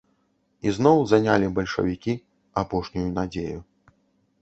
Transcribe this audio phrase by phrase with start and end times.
[0.71, 2.17] Ізноў занялі бальшавікі
[2.65, 3.59] апошнюю надзею.